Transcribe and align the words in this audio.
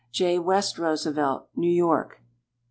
J. 0.11 0.39
West 0.39 0.79
Roosevelt, 0.79 1.49
New 1.55 1.69
York. 1.69 2.23